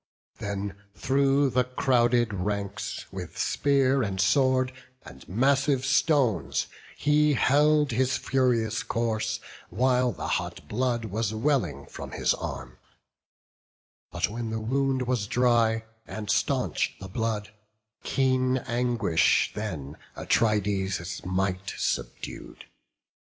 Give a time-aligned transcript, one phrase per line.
[0.39, 4.71] Then through the crowded ranks, with spear and sword,
[5.05, 6.65] And massive stones,
[6.97, 12.79] he held his furious course, While the hot blood was welling from his arm;
[14.09, 17.51] But when the wound was dry, and stanch'd the blood,
[18.01, 22.65] Keen anguish then Atrides' might subdued.